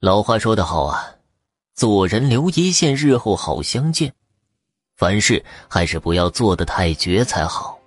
[0.00, 1.10] 老话说得好啊，
[1.74, 4.10] 做人留一线，日后好相见。
[4.96, 7.78] 凡事还是不要做得太绝才好。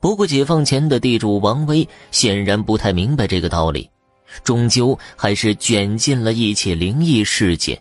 [0.00, 3.88] 不过，解放前的地主王威显然不太明白这个道理，
[4.42, 7.80] 终究还是卷进了一起灵异事件。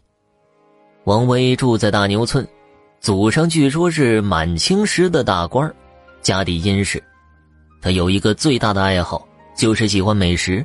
[1.05, 2.47] 王威住在大牛村，
[2.99, 5.73] 祖上据说是满清时的大官，
[6.21, 7.03] 家底殷实。
[7.81, 9.27] 他有一个最大的爱好，
[9.57, 10.63] 就是喜欢美食。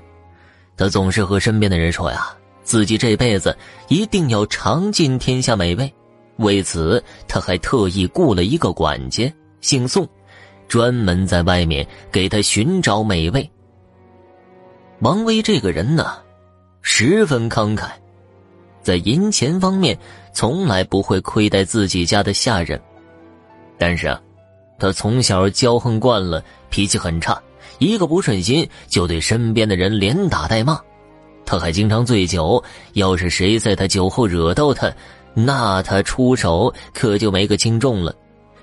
[0.77, 3.57] 他总是和身边的人说呀，自己这辈子
[3.89, 5.93] 一定要尝尽天下美味。
[6.37, 10.07] 为此，他还特意雇了一个管家，姓宋。
[10.69, 13.49] 专门在外面给他寻找美味。
[14.99, 16.19] 王威这个人呢，
[16.83, 17.91] 十分慷慨，
[18.83, 19.97] 在银钱方面
[20.33, 22.81] 从来不会亏待自己家的下人。
[23.79, 24.21] 但是啊，
[24.77, 27.41] 他从小骄横惯了，脾气很差，
[27.79, 30.81] 一个不顺心就对身边的人连打带骂。
[31.45, 32.63] 他还经常醉酒，
[32.95, 34.93] 要是谁在他酒后惹到他，
[35.35, 38.15] 那他出手可就没个轻重了。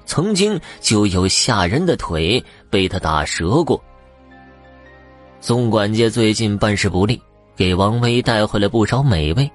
[0.06, 3.82] 曾经就有下人的腿被他打折过。
[5.40, 7.22] 宋管家最近办事不力，
[7.56, 9.50] 给王威带回来不少美味，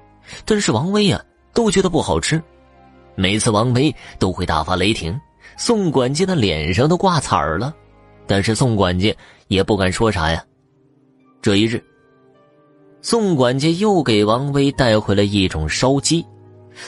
[0.45, 1.21] 但是王威呀
[1.53, 2.41] 都觉得不好吃。
[3.15, 5.19] 每次王威都会大发雷霆，
[5.55, 7.73] 宋管家的脸上都挂彩儿了，
[8.25, 9.13] 但是宋管家
[9.49, 10.41] 也不敢说啥呀。
[11.41, 11.83] 这一日，
[13.01, 16.25] 宋管家又给王威带回了一种烧鸡，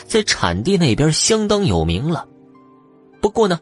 [0.05, 2.27] 在产地那边相当有名了。
[3.19, 3.59] 不过呢，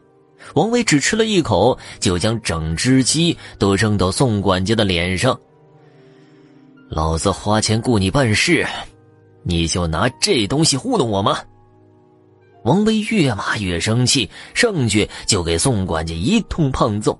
[0.54, 5.38] 王威只吃了一口，就将整只鸡都扔到宋管家的脸上。
[6.88, 8.66] 老子花钱雇你办事，
[9.42, 11.38] 你就拿这东西糊弄我吗？
[12.64, 17.18] 王威越骂越生气，上去就给宋管家一通胖揍。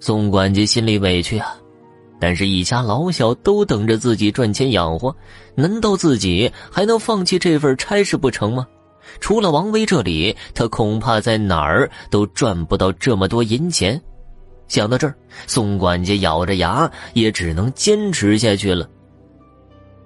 [0.00, 1.56] 宋管家心里委屈啊，
[2.20, 5.14] 但是一家老小都等着自己赚钱养活，
[5.54, 8.66] 难道自己还能放弃这份差事不成吗？
[9.20, 14.00] 除了王威这里，他恐怕在哪儿都赚不到这么多银钱。
[14.68, 15.14] 想到这儿，
[15.46, 18.88] 宋管家咬着牙，也只能坚持下去了。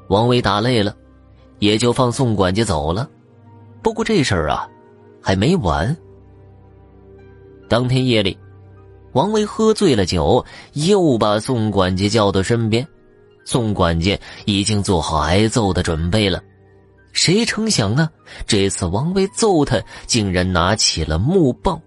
[0.09, 0.95] 王威打累了，
[1.59, 3.11] 也就放宋管家走了。
[3.83, 4.69] 不过这事儿啊，
[5.21, 5.95] 还没完。
[7.69, 8.39] 当天夜里，
[9.12, 12.87] 王威喝醉了酒，又把宋管家叫到身边。
[13.45, 16.41] 宋管家已经做好挨揍的准备了。
[17.12, 18.09] 谁成想呢？
[18.47, 21.78] 这次王威揍他，竟然拿起了木棒，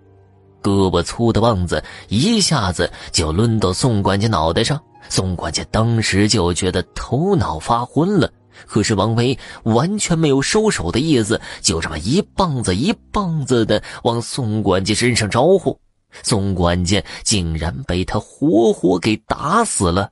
[0.62, 4.80] 胳膊粗的棒子一下子就抡到宋管家脑袋上。
[5.10, 8.30] 宋管家当时就觉得头脑发昏了，
[8.68, 15.76] 可是王威完全没有收手的意思，就这么一棒子一棒子的往宋管家身上招呼。
[16.24, 20.12] 宋管家竟然被他活活给打死了。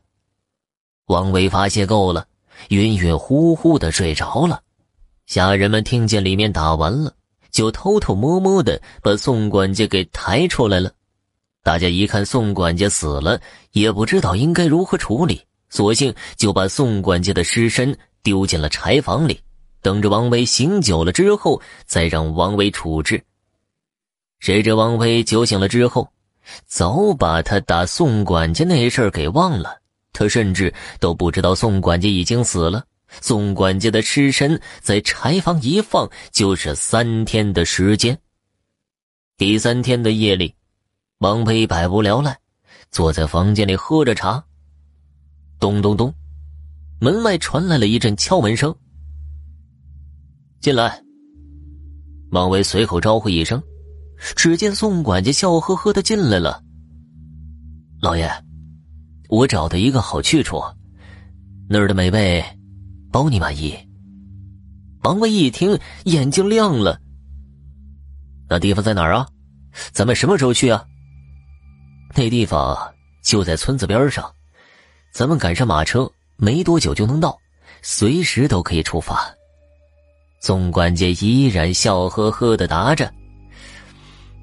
[1.07, 2.25] 王威发泄够了，
[2.69, 4.61] 晕晕乎乎的睡着了。
[5.25, 7.13] 下人们听见里面打完了，
[7.51, 10.91] 就偷偷摸摸的把宋管家给抬出来了。
[11.61, 13.39] 大家一看宋管家死了，
[13.71, 19.39] 也不知道应该如何处理，索性就把宋管家的尸身丢进了柴房里，
[19.81, 23.23] 等着王威醒酒了之后再让王威处置。
[24.43, 26.05] 谁知王威酒醒了之后，
[26.65, 29.79] 早把他打宋管家那事儿给忘了，
[30.11, 32.83] 他甚至都不知道宋管家已经死了。
[33.21, 38.19] 宋管家的尸身在柴房一放，就是三天的时间。
[39.37, 40.53] 第三天的夜里，
[41.19, 42.37] 王威百无聊赖，
[42.91, 44.43] 坐在房间里喝着茶。
[45.57, 46.13] 咚咚咚，
[46.99, 48.75] 门外传来了一阵敲门声。
[50.59, 51.01] 进来。
[52.31, 53.63] 王威随口招呼一声，
[54.35, 56.61] 只见宋管家笑呵呵的进来了。
[58.01, 58.29] 老爷，
[59.29, 60.61] 我找到一个好去处，
[61.69, 62.43] 那儿的美味。
[63.11, 63.77] 包你满意。
[65.03, 66.99] 王威一听，眼睛亮了。
[68.49, 69.27] 那地方在哪儿啊？
[69.91, 70.83] 咱们什么时候去啊？
[72.15, 72.75] 那地方
[73.23, 74.31] 就在村子边上，
[75.13, 77.37] 咱们赶上马车，没多久就能到，
[77.83, 79.31] 随时都可以出发。
[80.41, 83.13] 宋管家依然笑呵呵的答着：“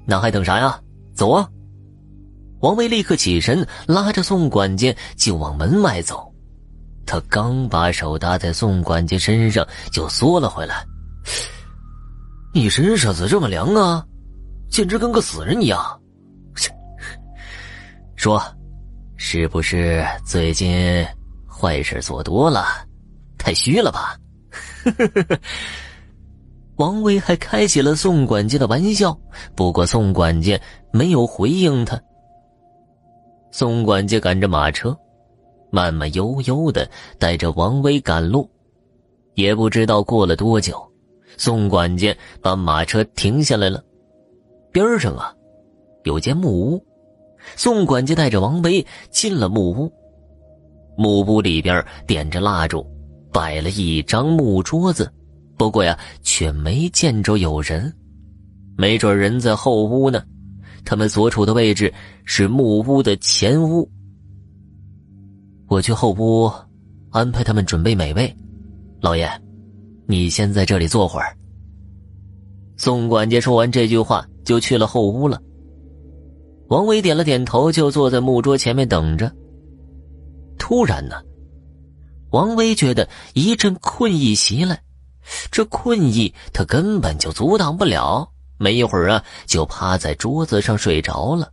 [0.05, 0.79] 那还等啥呀？
[1.13, 1.47] 走啊！”
[2.61, 6.31] 王威立刻起身，拉着宋管家就往门外走。
[7.05, 10.85] 他刚把手搭在宋管家身上，就缩了回来。
[12.53, 14.05] 你身上怎么这么凉啊？
[14.69, 15.99] 简直跟个死人一样。
[18.15, 18.39] 说，
[19.17, 21.03] 是不是最近
[21.49, 22.65] 坏事做多了，
[23.37, 24.15] 太虚了吧？
[24.83, 25.39] 呵呵呵呵
[26.81, 29.15] 王威还开起了宋管家的玩笑，
[29.53, 30.59] 不过宋管家
[30.91, 32.01] 没有回应他。
[33.51, 34.97] 宋管家赶着马车。
[35.69, 36.89] 慢慢悠悠的
[37.19, 38.49] 带着王威赶路，
[39.35, 40.75] 也不知道过了多久，
[41.37, 43.81] 宋管家把马车停下来了。
[44.71, 45.31] 边上啊，
[46.03, 46.83] 有间木屋。
[47.55, 49.89] 宋管家带着王威进了木屋。
[50.97, 52.85] 木屋里边点着蜡烛，
[53.31, 55.09] 摆了一张木桌子，
[55.61, 57.93] 不过呀，却没见着有人。
[58.79, 60.23] 没准人在后屋呢。
[60.83, 61.93] 他们所处的位置
[62.25, 63.87] 是木屋的前屋。
[65.67, 66.51] 我去后屋
[67.11, 68.35] 安排他们准备美味。
[69.01, 69.29] 老爷，
[70.07, 71.37] 你先在这里坐会儿。
[72.75, 75.39] 宋管家说完这句话，就去了后屋了。
[76.69, 79.31] 王伟点了点头，就坐在木桌前面等着。
[80.57, 81.21] 突然呢，
[82.31, 84.81] 王威觉得一阵困意袭来，
[85.51, 88.29] 这困意他根本就阻挡不了。
[88.57, 91.51] 没一会儿啊，就趴在桌子上睡着了。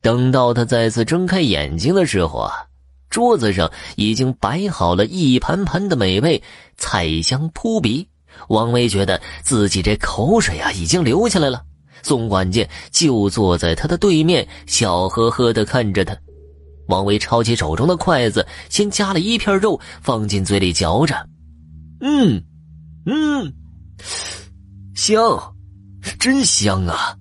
[0.00, 2.66] 等到他再次睁开眼睛的时候啊，
[3.10, 6.42] 桌子上已经摆好了一盘盘的美味，
[6.76, 8.08] 菜香扑鼻。
[8.48, 11.64] 王威觉得自己这口水啊已经流下来了。
[12.02, 16.16] 宋管家就坐在他的对面，笑呵呵的看着他。
[16.86, 21.26] 王威抄起手中的筷子，先夹了一片肉放进嘴里嚼着，
[22.00, 22.42] 嗯，
[23.06, 23.52] 嗯，
[24.94, 25.54] 香，
[26.18, 27.16] 真香啊！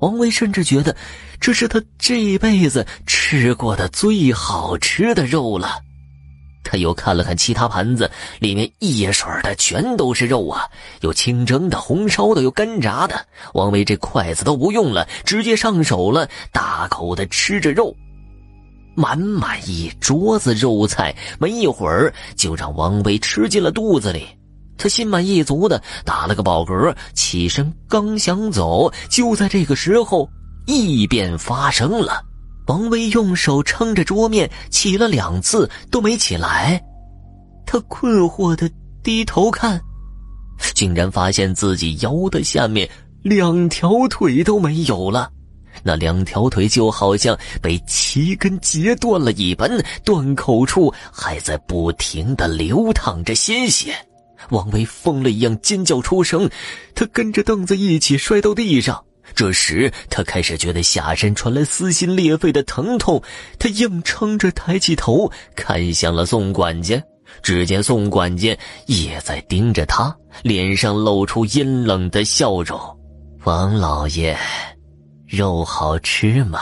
[0.00, 0.94] 王威甚至觉得
[1.40, 5.80] 这是他这辈子吃过的最好吃的肉了。
[6.62, 10.68] 他又看了看其他盘子，里面一水的全都是肉啊，
[11.00, 13.26] 有清蒸的、红烧的，有干炸的。
[13.54, 17.96] 王威这筷子都不用了，直接上手了，大口的吃着肉。
[18.98, 24.26] 满满一桌子肉菜，没一会儿就让王威吃进了肚子里。
[24.76, 30.28] 他心满意足的打了个饱嗝，起身刚想走，就在这个时候，
[30.66, 32.20] 异变发生了。
[32.66, 36.82] 王威用手撑着桌面，起了两次都没起来。
[37.64, 38.68] 他困惑的
[39.04, 39.80] 低头看，
[40.74, 42.88] 竟然发现自己腰的下面
[43.22, 45.30] 两条腿都没有了。
[45.82, 49.70] 那两条腿就好像被齐根截断了一般，
[50.04, 53.94] 断口处还在不停的流淌着鲜血。
[54.50, 56.48] 王威疯了一样尖叫出声，
[56.94, 59.04] 他跟着凳子一起摔到地上。
[59.34, 63.22] 这时他开始觉得下身传来撕心裂肺的疼痛，
[63.58, 67.02] 他硬撑着抬起头看向了宋管家，
[67.42, 72.80] 只见宋管家也在盯着他，脸上露出阴冷的笑容。
[73.44, 74.36] 王老爷。
[75.28, 76.60] 肉好吃吗？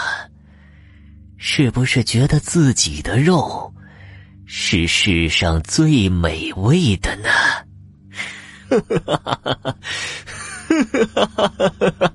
[1.36, 3.72] 是不是觉得自己的肉
[4.44, 7.28] 是世上最美味的呢？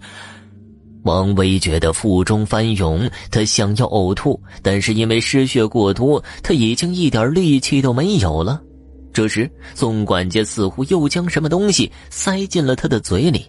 [1.03, 8.61] 王威觉得腹中翻涌，他想要呕吐，但是因为失血过多，他已经一点力气都没有了。
[9.13, 13.45] 这时，宋管家似乎又将什么东西塞进了他的嘴里。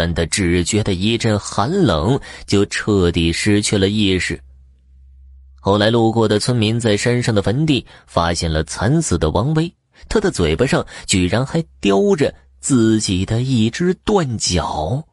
[0.00, 4.40] 但他只觉得一阵寒冷，就彻底失去了意识。
[5.60, 9.70] 后来路过的村民在山上的坟地发现了惨死的王威，
[10.08, 15.04] 他的嘴巴上居然还叼着自己的一只断脚。